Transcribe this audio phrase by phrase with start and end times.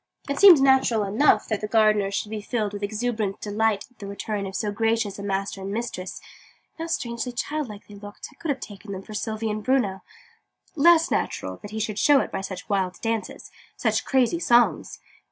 [0.27, 4.07] It seemed natural enough that the gardener should be filled with exuberant delight at the
[4.07, 6.19] return of so gracious a master and mistress
[6.75, 8.29] and how strangely childlike they looked!
[8.31, 10.01] I could have taken them for Sylvie and Bruno
[10.75, 14.99] less natural that he should show it by such wild dances, such crazy songs!